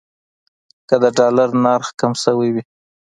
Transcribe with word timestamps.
که 0.87 0.95
د 1.03 1.05
ډالر 1.17 1.49
نرخ 1.63 1.87
کم 1.99 2.13
شوی 2.23 2.49
وي. 2.53 2.63